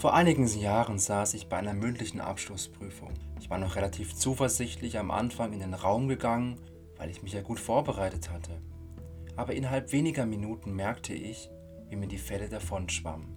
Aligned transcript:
Vor 0.00 0.14
einigen 0.14 0.46
Jahren 0.46 0.98
saß 0.98 1.34
ich 1.34 1.48
bei 1.48 1.58
einer 1.58 1.74
mündlichen 1.74 2.22
Abschlussprüfung. 2.22 3.12
Ich 3.38 3.50
war 3.50 3.58
noch 3.58 3.76
relativ 3.76 4.14
zuversichtlich 4.14 4.98
am 4.98 5.10
Anfang 5.10 5.52
in 5.52 5.60
den 5.60 5.74
Raum 5.74 6.08
gegangen, 6.08 6.58
weil 6.96 7.10
ich 7.10 7.22
mich 7.22 7.34
ja 7.34 7.42
gut 7.42 7.60
vorbereitet 7.60 8.30
hatte. 8.30 8.62
Aber 9.36 9.52
innerhalb 9.52 9.92
weniger 9.92 10.24
Minuten 10.24 10.72
merkte 10.72 11.12
ich, 11.12 11.50
wie 11.90 11.96
mir 11.96 12.06
die 12.06 12.16
Fälle 12.16 12.48
davonschwammen. 12.48 13.36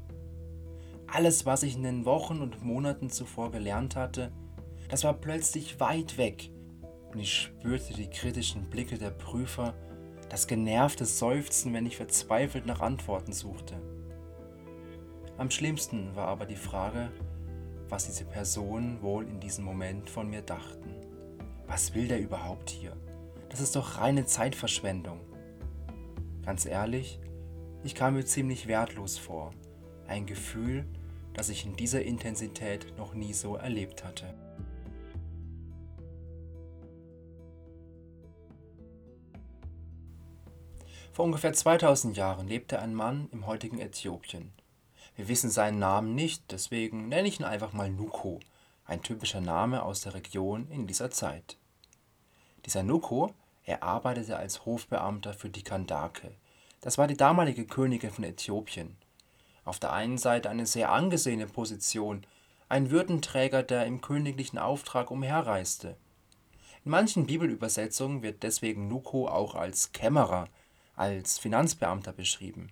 Alles, 1.07 1.45
was 1.45 1.63
ich 1.63 1.75
in 1.75 1.83
den 1.83 2.05
Wochen 2.05 2.39
und 2.39 2.63
Monaten 2.63 3.09
zuvor 3.09 3.51
gelernt 3.51 3.97
hatte, 3.97 4.31
das 4.87 5.03
war 5.03 5.15
plötzlich 5.15 5.81
weit 5.81 6.17
weg 6.17 6.49
und 7.11 7.19
ich 7.19 7.33
spürte 7.33 7.93
die 7.93 8.09
kritischen 8.09 8.69
Blicke 8.69 8.97
der 8.97 9.11
Prüfer, 9.11 9.73
das 10.29 10.47
genervte 10.47 11.03
Seufzen, 11.03 11.73
wenn 11.73 11.85
ich 11.85 11.97
verzweifelt 11.97 12.65
nach 12.65 12.79
Antworten 12.79 13.33
suchte. 13.33 13.81
Am 15.37 15.49
schlimmsten 15.49 16.15
war 16.15 16.27
aber 16.27 16.45
die 16.45 16.55
Frage, 16.55 17.11
was 17.89 18.05
diese 18.05 18.23
Personen 18.23 19.01
wohl 19.01 19.27
in 19.27 19.39
diesem 19.39 19.65
Moment 19.65 20.09
von 20.09 20.29
mir 20.29 20.43
dachten. 20.43 20.93
Was 21.65 21.95
will 21.95 22.07
der 22.07 22.19
überhaupt 22.19 22.69
hier? 22.69 22.95
Das 23.49 23.59
ist 23.59 23.75
doch 23.75 23.97
reine 23.97 24.25
Zeitverschwendung. 24.25 25.19
Ganz 26.45 26.65
ehrlich, 26.65 27.19
ich 27.83 27.95
kam 27.95 28.13
mir 28.13 28.25
ziemlich 28.25 28.67
wertlos 28.67 29.17
vor. 29.17 29.51
Ein 30.07 30.27
Gefühl, 30.27 30.85
das 31.33 31.49
ich 31.49 31.65
in 31.65 31.75
dieser 31.75 32.03
Intensität 32.03 32.93
noch 32.97 33.15
nie 33.15 33.33
so 33.33 33.55
erlebt 33.55 34.03
hatte. 34.03 34.33
Vor 41.11 41.25
ungefähr 41.25 41.53
2000 41.53 42.17
Jahren 42.17 42.47
lebte 42.47 42.79
ein 42.79 42.93
Mann 42.93 43.29
im 43.31 43.47
heutigen 43.47 43.79
Äthiopien. 43.79 44.51
Wir 45.15 45.27
wissen 45.27 45.49
seinen 45.49 45.79
Namen 45.79 46.15
nicht, 46.15 46.51
deswegen 46.51 47.07
nenne 47.07 47.27
ich 47.27 47.39
ihn 47.39 47.45
einfach 47.45 47.73
mal 47.73 47.89
Nuko, 47.89 48.39
ein 48.85 49.01
typischer 49.01 49.41
Name 49.41 49.83
aus 49.83 50.01
der 50.01 50.13
Region 50.13 50.67
in 50.69 50.87
dieser 50.87 51.11
Zeit. 51.11 51.57
Dieser 52.65 52.83
Nuko, 52.83 53.33
er 53.63 53.83
arbeitete 53.83 54.37
als 54.37 54.65
Hofbeamter 54.65 55.33
für 55.33 55.49
die 55.49 55.63
Kandake. 55.63 56.31
Das 56.81 56.97
war 56.97 57.07
die 57.07 57.17
damalige 57.17 57.65
Königin 57.65 58.11
von 58.11 58.23
Äthiopien. 58.23 58.97
Auf 59.65 59.79
der 59.79 59.93
einen 59.93 60.17
Seite 60.17 60.49
eine 60.49 60.65
sehr 60.65 60.91
angesehene 60.91 61.47
Position, 61.47 62.25
ein 62.67 62.89
Würdenträger, 62.91 63.63
der 63.63 63.85
im 63.85 64.01
königlichen 64.01 64.57
Auftrag 64.57 65.11
umherreiste. 65.11 65.95
In 66.83 66.91
manchen 66.91 67.25
Bibelübersetzungen 67.25 68.23
wird 68.23 68.43
deswegen 68.43 68.89
Nuko 68.89 69.27
auch 69.27 69.55
als 69.55 69.93
Kämmerer, 69.93 70.49
als 70.95 71.39
Finanzbeamter 71.39 72.11
beschrieben. 72.11 72.71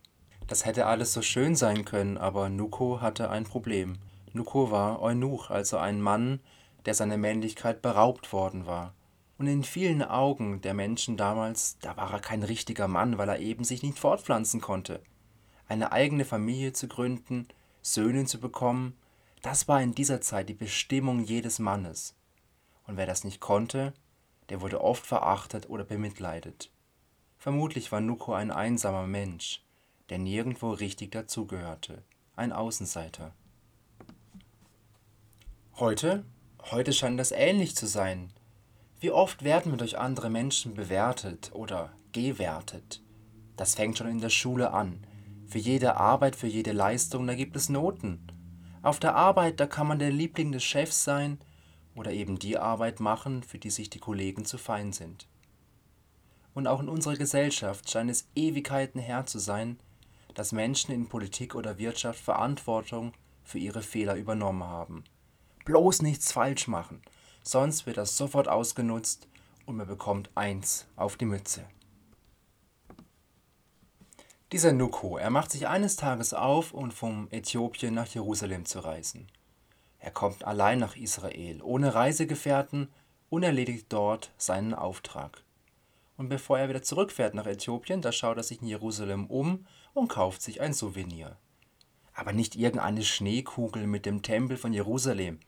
Das 0.52 0.66
hätte 0.66 0.86
alles 0.86 1.14
so 1.14 1.22
schön 1.22 1.56
sein 1.56 1.86
können, 1.86 2.18
aber 2.18 2.50
Nuko 2.50 3.00
hatte 3.00 3.30
ein 3.30 3.46
Problem. 3.46 4.00
Nuko 4.34 4.70
war 4.70 5.02
Eunuch, 5.02 5.50
also 5.50 5.78
ein 5.78 6.02
Mann, 6.02 6.42
der 6.84 6.94
seiner 6.94 7.16
Männlichkeit 7.16 7.82
beraubt 7.82 8.34
worden 8.34 8.66
war. 8.66 8.94
Und 9.38 9.48
in 9.48 9.64
vielen 9.64 10.04
Augen 10.04 10.60
der 10.60 10.74
Menschen 10.74 11.16
damals, 11.16 11.78
da 11.80 11.96
war 11.96 12.12
er 12.12 12.20
kein 12.20 12.44
richtiger 12.44 12.90
Mann, 12.90 13.18
weil 13.18 13.30
er 13.30 13.40
eben 13.40 13.64
sich 13.64 13.82
nicht 13.82 13.98
fortpflanzen 13.98 14.60
konnte. 14.60 15.00
Eine 15.70 15.94
eigene 15.94 16.26
Familie 16.26 16.74
zu 16.74 16.90
gründen, 16.90 17.48
Söhne 17.82 18.26
zu 18.26 18.38
bekommen, 18.38 18.98
das 19.42 19.70
war 19.70 19.82
in 19.82 19.96
dieser 19.96 20.20
Zeit 20.20 20.50
die 20.50 20.54
Bestimmung 20.54 21.24
jedes 21.24 21.60
Mannes. 21.60 22.14
Und 22.88 22.98
wer 22.98 23.06
das 23.06 23.24
nicht 23.24 23.40
konnte, 23.40 23.94
der 24.50 24.60
wurde 24.60 24.82
oft 24.82 25.06
verachtet 25.06 25.70
oder 25.70 25.86
bemitleidet. 25.86 26.70
Vermutlich 27.38 27.94
war 27.94 28.02
Nuko 28.02 28.34
ein 28.34 28.52
einsamer 28.52 29.08
Mensch, 29.08 29.64
der 30.12 30.20
nirgendwo 30.20 30.72
richtig 30.72 31.14
dazugehörte, 31.14 32.04
ein 32.36 32.52
Außenseiter. 32.52 33.34
Heute? 35.78 36.26
Heute 36.70 36.92
scheint 36.92 37.18
das 37.18 37.32
ähnlich 37.32 37.78
zu 37.78 37.88
sein. 37.88 38.34
Wie 39.00 39.10
oft 39.10 39.46
werden 39.46 39.72
wir 39.72 39.78
durch 39.78 39.98
andere 39.98 40.30
Menschen 40.30 40.74
bewertet 40.74 41.52
oder 41.54 41.94
gewertet? 42.12 43.02
Das 43.56 43.76
fängt 43.76 43.98
schon 43.98 44.08
in 44.08 44.20
der 44.20 44.30
Schule 44.30 44.74
an. 44.74 45.08
Für 45.48 45.60
jede 45.60 45.96
Arbeit, 45.96 46.36
für 46.36 46.48
jede 46.48 46.74
Leistung, 46.74 47.26
da 47.26 47.34
gibt 47.34 47.56
es 47.56 47.70
Noten. 47.70 48.28
Auf 48.82 49.00
der 49.00 49.16
Arbeit, 49.16 49.62
da 49.62 49.66
kann 49.66 49.88
man 49.88 50.00
der 50.00 50.12
Liebling 50.12 50.52
des 50.52 50.66
Chefs 50.66 51.06
sein 51.06 51.40
oder 51.96 52.12
eben 52.12 52.38
die 52.38 52.58
Arbeit 52.58 53.00
machen, 53.00 53.44
für 53.44 53.60
die 53.60 53.70
sich 53.70 53.90
die 53.90 54.00
Kollegen 54.00 54.44
zu 54.44 54.58
fein 54.58 54.92
sind. 54.92 55.30
Und 56.54 56.68
auch 56.68 56.82
in 56.82 56.90
unserer 56.90 57.16
Gesellschaft 57.16 57.90
scheint 57.90 58.12
es 58.12 58.28
Ewigkeiten 58.36 59.00
her 59.00 59.26
zu 59.26 59.40
sein, 59.40 59.80
dass 60.36 60.52
Menschen 60.52 60.94
in 60.94 61.10
Politik 61.10 61.56
oder 61.56 61.78
Wirtschaft 61.78 62.20
Verantwortung 62.20 63.14
für 63.44 63.60
ihre 63.60 63.82
Fehler 63.82 64.16
übernommen 64.16 64.64
haben. 64.64 65.04
Bloß 65.66 66.02
nichts 66.02 66.32
falsch 66.32 66.68
machen, 66.68 67.02
sonst 67.44 67.86
wird 67.86 67.98
das 67.98 68.18
sofort 68.18 68.48
ausgenutzt 68.48 69.28
und 69.66 69.78
man 69.78 69.88
bekommt 69.88 70.30
eins 70.36 70.88
auf 70.96 71.18
die 71.18 71.26
Mütze. 71.26 71.66
Dieser 74.52 74.74
Nuko, 74.74 75.18
er 75.18 75.30
macht 75.30 75.52
sich 75.52 75.68
eines 75.68 75.96
Tages 75.96 76.34
auf, 76.34 76.74
um 76.74 76.92
vom 76.92 77.30
Äthiopien 77.32 77.94
nach 77.94 78.08
Jerusalem 78.08 78.66
zu 78.66 78.80
reisen. 78.80 79.28
Er 80.00 80.12
kommt 80.12 80.44
allein 80.44 80.80
nach 80.80 80.98
Israel, 80.98 81.62
ohne 81.62 81.94
Reisegefährten 81.94 82.90
und 83.30 83.44
erledigt 83.44 83.86
dort 83.90 84.34
seinen 84.38 84.74
Auftrag. 84.74 85.44
Und 86.22 86.30
bevor 86.30 86.60
er 86.60 86.70
wieder 86.70 86.84
zurückfährt 86.84 87.34
nach 87.34 87.48
Äthiopien, 87.48 88.04
da 88.04 88.12
schaut 88.12 88.38
er 88.38 88.44
sich 88.44 88.62
in 88.62 88.68
Jerusalem 88.68 89.26
um 89.26 89.66
und 89.96 90.08
kauft 90.08 90.44
sich 90.44 90.62
ein 90.62 90.72
Souvenir. 90.72 91.36
Aber 92.14 92.32
nicht 92.32 92.56
irgendeine 92.56 93.02
Schneekugel 93.02 93.88
mit 93.88 94.06
dem 94.06 94.22
Tempel 94.22 94.56
von 94.56 94.72
Jerusalem, 94.72 95.40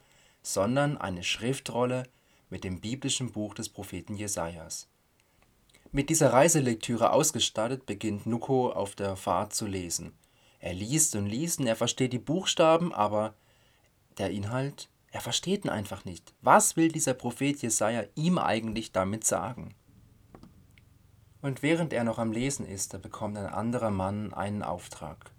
sondern 0.42 0.98
eine 0.98 1.22
Schriftrolle 1.22 2.10
mit 2.50 2.64
dem 2.64 2.82
biblischen 2.82 3.32
Buch 3.32 3.54
des 3.54 3.70
Propheten 3.70 4.16
Jesajas. 4.16 4.88
Mit 5.92 6.10
dieser 6.10 6.34
Reiselektüre 6.34 7.12
ausgestattet, 7.14 7.86
beginnt 7.86 8.26
Nuko 8.26 8.72
auf 8.72 8.96
der 8.96 9.16
Fahrt 9.16 9.54
zu 9.54 9.68
lesen. 9.68 10.18
Er 10.60 10.74
liest 10.74 11.16
und 11.16 11.28
liest 11.28 11.60
und 11.60 11.68
er 11.68 11.76
versteht 11.76 12.14
die 12.14 12.18
Buchstaben, 12.18 12.96
aber 12.96 13.36
der 14.18 14.32
Inhalt, 14.32 14.90
er 15.12 15.22
versteht 15.22 15.66
ihn 15.66 15.70
einfach 15.70 16.04
nicht. 16.04 16.34
Was 16.42 16.76
will 16.76 16.92
dieser 16.92 17.14
Prophet 17.14 17.62
Jesaja 17.62 18.06
ihm 18.16 18.40
eigentlich 18.40 18.92
damit 18.92 19.24
sagen? 19.24 19.76
Und 21.44 21.62
während 21.62 21.92
er 21.92 22.06
noch 22.06 22.20
am 22.20 22.31
Lesen 22.31 22.66
ist, 22.66 22.94
da 22.94 22.98
bekommt 22.98 23.38
ein 23.38 23.48
anderer 23.48 23.92
Mann 23.92 24.34
einen 24.34 24.64
Auftrag. 24.64 25.31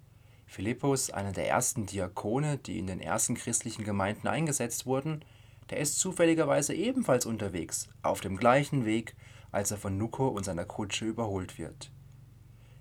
Philippus, 0.45 1.09
einer 1.09 1.31
der 1.31 1.49
ersten 1.49 1.87
Diakone, 1.87 2.59
die 2.59 2.77
in 2.77 2.85
den 2.85 3.01
ersten 3.01 3.33
christlichen 3.33 3.83
Gemeinden 3.83 4.27
eingesetzt 4.27 4.85
wurden, 4.85 5.25
der 5.71 5.79
ist 5.79 5.97
zufälligerweise 5.97 6.75
ebenfalls 6.75 7.25
unterwegs, 7.25 7.89
auf 8.03 8.21
dem 8.21 8.37
gleichen 8.37 8.85
Weg, 8.85 9.15
als 9.51 9.71
er 9.71 9.77
von 9.77 9.97
Nuko 9.97 10.27
und 10.27 10.43
seiner 10.43 10.65
Kutsche 10.65 11.05
überholt 11.05 11.57
wird. 11.57 11.91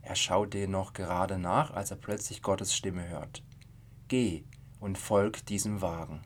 Er 0.03 0.17
schaut 0.17 0.53
denen 0.53 0.73
noch 0.73 0.93
gerade 0.93 1.39
nach, 1.39 1.73
als 1.73 1.91
er 1.91 1.97
plötzlich 1.97 2.43
Gottes 2.43 2.77
Stimme 2.77 3.09
hört. 3.09 3.43
Geh 4.09 4.45
und 4.81 4.99
folg 4.99 5.47
diesem 5.47 5.81
Wagen. 5.81 6.21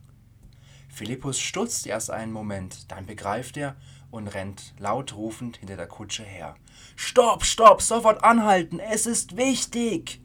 Philippus 0.88 1.38
stutzt 1.38 1.86
erst 1.86 2.10
einen 2.10 2.32
Moment, 2.32 2.90
dann 2.90 3.06
begreift 3.06 3.56
er 3.56 3.76
und 4.10 4.28
rennt 4.28 4.74
laut 4.78 5.14
rufend 5.14 5.58
hinter 5.58 5.76
der 5.76 5.86
Kutsche 5.86 6.24
her. 6.24 6.56
Stopp, 6.96 7.44
stopp, 7.44 7.82
sofort 7.82 8.24
anhalten, 8.24 8.80
es 8.80 9.06
ist 9.06 9.36
wichtig! 9.36 10.20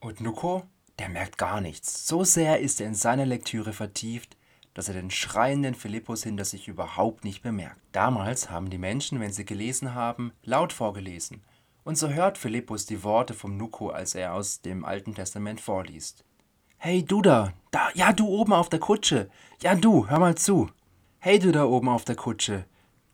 Und 0.00 0.20
Nuko, 0.20 0.64
der 0.98 1.08
merkt 1.08 1.38
gar 1.38 1.60
nichts. 1.60 2.06
So 2.06 2.24
sehr 2.24 2.60
ist 2.60 2.80
er 2.80 2.86
in 2.86 2.94
seiner 2.94 3.26
Lektüre 3.26 3.72
vertieft, 3.72 4.36
dass 4.74 4.88
er 4.88 4.94
den 4.94 5.10
schreienden 5.10 5.74
Philippus 5.74 6.24
hinter 6.24 6.44
sich 6.44 6.68
überhaupt 6.68 7.24
nicht 7.24 7.42
bemerkt. 7.42 7.80
Damals 7.92 8.50
haben 8.50 8.70
die 8.70 8.78
Menschen, 8.78 9.20
wenn 9.20 9.32
sie 9.32 9.44
gelesen 9.44 9.94
haben, 9.94 10.32
laut 10.42 10.72
vorgelesen. 10.72 11.42
Und 11.84 11.96
so 11.96 12.08
hört 12.08 12.38
Philippus 12.38 12.86
die 12.86 13.02
Worte 13.04 13.34
vom 13.34 13.56
Nuko, 13.56 13.90
als 13.90 14.14
er 14.14 14.34
aus 14.34 14.62
dem 14.62 14.84
Alten 14.84 15.14
Testament 15.14 15.60
vorliest. 15.60 16.24
Hey 16.86 17.02
du 17.02 17.22
da, 17.22 17.54
da, 17.70 17.88
ja 17.94 18.12
du 18.12 18.26
oben 18.28 18.52
auf 18.52 18.68
der 18.68 18.78
Kutsche. 18.78 19.30
Ja 19.62 19.74
du, 19.74 20.06
hör 20.06 20.18
mal 20.18 20.34
zu. 20.34 20.68
Hey 21.18 21.38
du 21.38 21.50
da 21.50 21.64
oben 21.64 21.88
auf 21.88 22.04
der 22.04 22.14
Kutsche. 22.14 22.66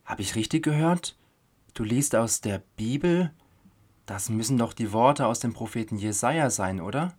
Hab 0.04 0.18
ich 0.18 0.34
richtig 0.34 0.64
gehört? 0.64 1.16
Du 1.74 1.84
liest 1.84 2.16
aus 2.16 2.40
der 2.40 2.64
Bibel? 2.74 3.32
Das 4.06 4.28
müssen 4.28 4.58
doch 4.58 4.72
die 4.72 4.92
Worte 4.92 5.24
aus 5.24 5.38
dem 5.38 5.52
Propheten 5.52 5.98
Jesaja 5.98 6.50
sein, 6.50 6.80
oder? 6.80 7.14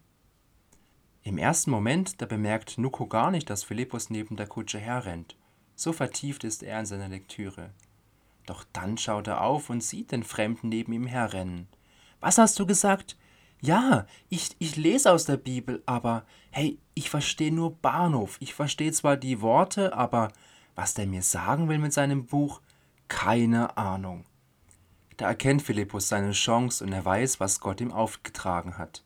Im 1.23 1.37
ersten 1.37 1.71
Moment, 1.71 2.21
da 2.21 2.25
bemerkt 2.25 2.77
Nuko 2.77 3.07
gar 3.07 3.31
nicht, 3.31 3.49
dass 3.49 3.63
Philippus 3.63 4.09
neben 4.09 4.35
der 4.35 4.47
Kutsche 4.47 4.79
herrennt. 4.79 5.37
So 5.77 5.93
vertieft 5.93 6.43
ist 6.43 6.63
er 6.63 6.81
in 6.81 6.85
seiner 6.85 7.07
Lektüre. 7.07 7.69
Doch 8.45 8.65
dann 8.73 8.97
schaut 8.97 9.27
er 9.27 9.39
auf 9.39 9.69
und 9.69 9.81
sieht 9.81 10.11
den 10.11 10.23
Fremden 10.23 10.67
neben 10.67 10.91
ihm 10.91 11.07
herrennen. 11.07 11.69
Was 12.19 12.37
hast 12.37 12.59
du 12.59 12.65
gesagt? 12.65 13.15
Ja, 13.61 14.07
ich, 14.29 14.49
ich 14.57 14.75
lese 14.75 15.11
aus 15.11 15.25
der 15.25 15.37
Bibel, 15.37 15.83
aber 15.85 16.25
hey, 16.49 16.79
ich 16.95 17.11
verstehe 17.11 17.53
nur 17.53 17.75
Bahnhof. 17.75 18.37
Ich 18.39 18.55
verstehe 18.55 18.91
zwar 18.91 19.17
die 19.17 19.41
Worte, 19.41 19.93
aber 19.93 20.31
was 20.75 20.95
der 20.95 21.05
mir 21.05 21.21
sagen 21.21 21.69
will 21.69 21.77
mit 21.77 21.93
seinem 21.93 22.25
Buch, 22.25 22.61
keine 23.07 23.77
Ahnung. 23.77 24.25
Da 25.17 25.27
erkennt 25.27 25.61
Philippus 25.61 26.07
seine 26.07 26.31
Chance 26.31 26.83
und 26.83 26.91
er 26.91 27.05
weiß, 27.05 27.39
was 27.39 27.59
Gott 27.59 27.81
ihm 27.81 27.91
aufgetragen 27.91 28.79
hat. 28.79 29.03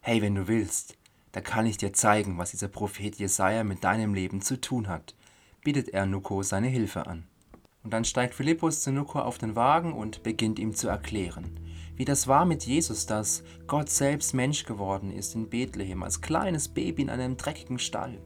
Hey, 0.00 0.22
wenn 0.22 0.34
du 0.34 0.48
willst, 0.48 0.96
da 1.32 1.42
kann 1.42 1.66
ich 1.66 1.76
dir 1.76 1.92
zeigen, 1.92 2.38
was 2.38 2.52
dieser 2.52 2.68
Prophet 2.68 3.16
Jesaja 3.16 3.62
mit 3.62 3.84
deinem 3.84 4.14
Leben 4.14 4.40
zu 4.40 4.58
tun 4.58 4.88
hat, 4.88 5.14
bietet 5.62 5.90
er 5.90 6.06
Nuko 6.06 6.42
seine 6.42 6.68
Hilfe 6.68 7.06
an. 7.06 7.26
Und 7.82 7.92
dann 7.92 8.06
steigt 8.06 8.34
Philippus 8.34 8.80
zu 8.80 8.90
Nuko 8.90 9.20
auf 9.20 9.36
den 9.36 9.54
Wagen 9.54 9.92
und 9.92 10.22
beginnt 10.22 10.58
ihm 10.58 10.74
zu 10.74 10.88
erklären, 10.88 11.58
wie 11.98 12.04
das 12.04 12.28
war 12.28 12.44
mit 12.44 12.64
Jesus, 12.64 13.06
dass 13.06 13.42
Gott 13.66 13.90
selbst 13.90 14.32
Mensch 14.32 14.64
geworden 14.64 15.10
ist 15.10 15.34
in 15.34 15.50
Bethlehem, 15.50 16.04
als 16.04 16.20
kleines 16.20 16.68
Baby 16.68 17.02
in 17.02 17.10
einem 17.10 17.36
dreckigen 17.36 17.80
Stall. 17.80 18.20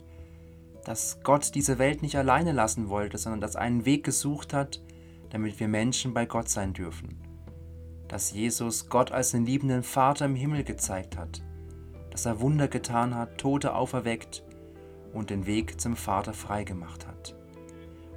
Dass 0.85 1.21
Gott 1.23 1.55
diese 1.55 1.79
Welt 1.79 2.03
nicht 2.03 2.17
alleine 2.17 2.53
lassen 2.53 2.91
wollte, 2.91 3.17
sondern 3.17 3.41
dass 3.41 3.55
er 3.55 3.63
einen 3.63 3.87
Weg 3.87 4.05
gesucht 4.05 4.53
hat, 4.53 4.83
damit 5.31 5.59
wir 5.59 5.69
Menschen 5.69 6.13
bei 6.13 6.27
Gott 6.27 6.51
sein 6.51 6.75
dürfen. 6.75 7.17
Dass 8.09 8.33
Jesus 8.33 8.91
Gott 8.91 9.11
als 9.11 9.31
den 9.31 9.47
liebenden 9.47 9.83
Vater 9.83 10.27
im 10.27 10.35
Himmel 10.35 10.65
gezeigt 10.65 11.17
hat. 11.17 11.43
Dass 12.11 12.27
er 12.27 12.41
Wunder 12.41 12.69
getan 12.69 13.15
hat, 13.15 13.39
Tote 13.39 13.75
auferweckt 13.75 14.45
und 15.15 15.31
den 15.31 15.47
Weg 15.47 15.81
zum 15.81 15.97
Vater 15.97 16.35
freigemacht 16.35 17.07
hat. 17.07 17.35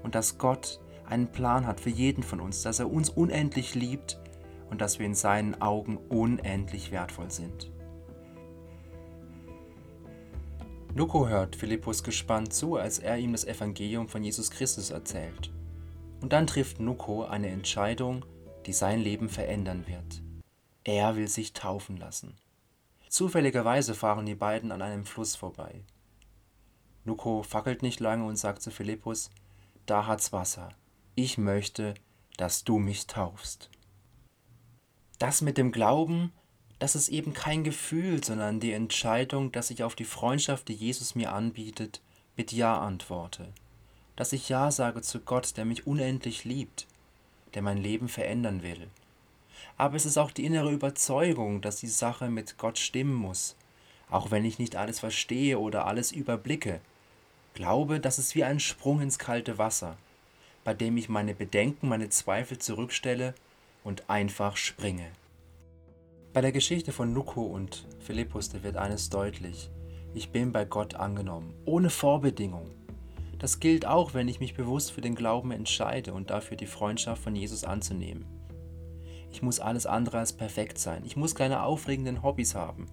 Und 0.03 0.15
dass 0.15 0.37
Gott 0.37 0.81
einen 1.07 1.31
Plan 1.31 1.65
hat 1.65 1.79
für 1.79 1.91
jeden 1.91 2.23
von 2.23 2.41
uns, 2.41 2.61
dass 2.61 2.79
er 2.79 2.91
uns 2.91 3.09
unendlich 3.09 3.73
liebt 3.73 4.19
und 4.69 4.81
dass 4.81 4.99
wir 4.99 5.05
in 5.05 5.15
seinen 5.15 5.61
Augen 5.61 5.97
unendlich 5.97 6.91
wertvoll 6.91 7.31
sind. 7.31 7.71
Nuko 10.93 11.27
hört 11.27 11.57
Philippus 11.57 12.03
gespannt 12.03 12.53
zu, 12.53 12.77
als 12.77 12.99
er 12.99 13.17
ihm 13.17 13.33
das 13.33 13.43
Evangelium 13.43 14.07
von 14.07 14.23
Jesus 14.23 14.49
Christus 14.49 14.91
erzählt. 14.91 15.51
Und 16.21 16.31
dann 16.31 16.47
trifft 16.47 16.79
Nuko 16.79 17.25
eine 17.25 17.49
Entscheidung, 17.49 18.23
die 18.65 18.71
sein 18.71 19.01
Leben 19.01 19.27
verändern 19.27 19.85
wird. 19.87 20.23
Er 20.85 21.17
will 21.17 21.27
sich 21.27 21.51
taufen 21.51 21.97
lassen. 21.97 22.37
Zufälligerweise 23.09 23.93
fahren 23.93 24.25
die 24.25 24.35
beiden 24.35 24.71
an 24.71 24.81
einem 24.81 25.05
Fluss 25.05 25.35
vorbei. 25.35 25.83
Nuko 27.03 27.43
fackelt 27.43 27.81
nicht 27.81 27.99
lange 27.99 28.25
und 28.25 28.37
sagt 28.37 28.61
zu 28.61 28.71
Philippus, 28.71 29.29
da 29.85 30.07
hat's 30.07 30.31
Wasser. 30.31 30.69
Ich 31.13 31.37
möchte, 31.37 31.93
dass 32.37 32.63
du 32.63 32.79
mich 32.79 33.05
taufst. 33.05 33.69
Das 35.25 35.41
mit 35.41 35.57
dem 35.57 35.71
Glauben, 35.71 36.31
das 36.77 36.95
ist 36.95 37.09
eben 37.09 37.33
kein 37.33 37.63
Gefühl, 37.63 38.23
sondern 38.23 38.59
die 38.59 38.73
Entscheidung, 38.73 39.51
dass 39.51 39.71
ich 39.71 39.81
auf 39.81 39.95
die 39.95 40.05
Freundschaft, 40.05 40.67
die 40.67 40.75
Jesus 40.75 41.15
mir 41.15 41.33
anbietet, 41.33 41.99
mit 42.37 42.51
Ja 42.51 42.77
antworte. 42.77 43.47
Dass 44.15 44.33
ich 44.33 44.49
Ja 44.49 44.69
sage 44.69 45.01
zu 45.01 45.21
Gott, 45.21 45.57
der 45.57 45.65
mich 45.65 45.87
unendlich 45.87 46.43
liebt, 46.43 46.85
der 47.55 47.63
mein 47.63 47.79
Leben 47.79 48.07
verändern 48.07 48.61
will. 48.61 48.87
Aber 49.77 49.95
es 49.95 50.05
ist 50.05 50.19
auch 50.19 50.29
die 50.29 50.45
innere 50.45 50.71
Überzeugung, 50.71 51.59
dass 51.59 51.77
die 51.77 51.87
Sache 51.87 52.29
mit 52.29 52.59
Gott 52.59 52.77
stimmen 52.77 53.15
muss, 53.15 53.55
auch 54.11 54.29
wenn 54.29 54.45
ich 54.45 54.59
nicht 54.59 54.75
alles 54.75 54.99
verstehe 54.99 55.57
oder 55.57 55.87
alles 55.87 56.11
überblicke. 56.11 56.81
Glaube, 57.55 57.99
das 57.99 58.19
ist 58.19 58.35
wie 58.35 58.43
ein 58.43 58.59
Sprung 58.59 59.01
ins 59.01 59.17
kalte 59.17 59.57
Wasser, 59.57 59.97
bei 60.63 60.75
dem 60.75 60.95
ich 60.97 61.09
meine 61.09 61.33
Bedenken, 61.33 61.89
meine 61.89 62.09
Zweifel 62.09 62.59
zurückstelle 62.59 63.33
und 63.85 64.09
einfach 64.09 64.57
springe. 64.57 65.05
Bei 66.33 66.41
der 66.41 66.51
Geschichte 66.51 66.91
von 66.91 67.13
Nuko 67.13 67.43
und 67.43 67.87
Philippus, 67.99 68.49
da 68.49 68.61
wird 68.63 68.75
eines 68.75 69.09
deutlich. 69.09 69.69
Ich 70.13 70.31
bin 70.31 70.51
bei 70.51 70.65
Gott 70.65 70.95
angenommen, 70.95 71.53
ohne 71.63 71.89
Vorbedingung. 71.89 72.71
Das 73.39 73.59
gilt 73.59 73.85
auch, 73.85 74.13
wenn 74.13 74.27
ich 74.27 74.39
mich 74.39 74.55
bewusst 74.55 74.91
für 74.91 75.01
den 75.01 75.15
Glauben 75.15 75.51
entscheide 75.51 76.13
und 76.13 76.31
dafür 76.31 76.57
die 76.57 76.65
Freundschaft 76.65 77.23
von 77.23 77.35
Jesus 77.35 77.63
anzunehmen. 77.63 78.25
Ich 79.31 79.41
muss 79.41 79.59
alles 79.59 79.85
andere 79.85 80.17
als 80.17 80.33
perfekt 80.33 80.79
sein. 80.79 81.03
Ich 81.05 81.15
muss 81.15 81.35
keine 81.35 81.63
aufregenden 81.63 82.23
Hobbys 82.23 82.55
haben, 82.55 82.87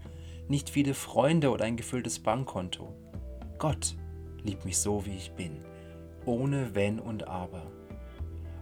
nicht 0.46 0.68
viele 0.68 0.92
Freunde 0.92 1.50
oder 1.50 1.64
ein 1.64 1.76
gefülltes 1.76 2.18
Bankkonto. 2.18 2.92
Gott 3.58 3.94
liebt 4.42 4.64
mich 4.64 4.78
so, 4.78 5.06
wie 5.06 5.16
ich 5.16 5.32
bin, 5.32 5.64
ohne 6.26 6.74
Wenn 6.74 6.98
und 7.00 7.28
Aber. 7.28 7.62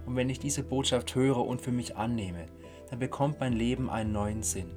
Und 0.06 0.16
wenn 0.16 0.30
ich 0.30 0.38
diese 0.38 0.62
Botschaft 0.62 1.14
höre 1.14 1.38
und 1.38 1.60
für 1.60 1.72
mich 1.72 1.96
annehme, 1.96 2.46
dann 2.88 2.98
bekommt 2.98 3.40
mein 3.40 3.52
Leben 3.52 3.88
einen 3.88 4.12
neuen 4.12 4.42
Sinn. 4.42 4.70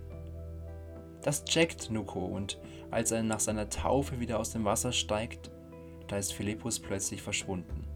Das 1.24 1.46
checkt 1.46 1.90
Nuko 1.90 2.20
und 2.20 2.60
als 2.92 3.12
er 3.12 3.24
nach 3.24 3.40
seiner 3.40 3.70
Taufe 3.70 4.20
wieder 4.20 4.40
aus 4.40 4.52
dem 4.52 4.66
Wasser 4.66 4.92
steigt, 4.92 5.52
da 6.08 6.18
ist 6.18 6.34
Philippus 6.34 6.80
plötzlich 6.80 7.22
verschwunden. 7.22 7.88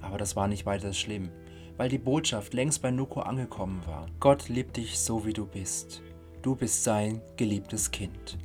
Aber 0.00 0.18
das 0.18 0.36
war 0.36 0.48
nicht 0.48 0.66
weiter 0.66 0.92
schlimm, 0.92 1.30
weil 1.76 1.88
die 1.88 1.98
Botschaft 1.98 2.52
längst 2.52 2.82
bei 2.82 2.90
Nuko 2.90 3.20
angekommen 3.20 3.80
war. 3.86 4.06
Gott 4.20 4.48
liebt 4.48 4.76
dich 4.76 4.98
so 4.98 5.24
wie 5.24 5.32
du 5.32 5.46
bist. 5.46 6.02
Du 6.42 6.54
bist 6.54 6.84
sein 6.84 7.22
geliebtes 7.36 7.90
Kind. 7.90 8.36